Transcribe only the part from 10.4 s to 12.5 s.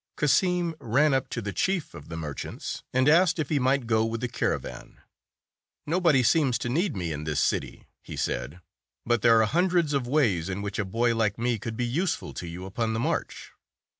in which a boy like me could be useful to